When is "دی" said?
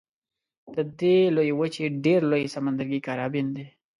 3.55-3.65